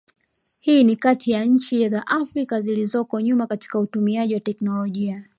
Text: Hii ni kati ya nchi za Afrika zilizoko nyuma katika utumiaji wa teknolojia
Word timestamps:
Hii 0.59 0.83
ni 0.83 0.95
kati 0.95 1.31
ya 1.31 1.45
nchi 1.45 1.89
za 1.89 2.07
Afrika 2.07 2.61
zilizoko 2.61 3.21
nyuma 3.21 3.47
katika 3.47 3.79
utumiaji 3.79 4.33
wa 4.33 4.39
teknolojia 4.39 5.25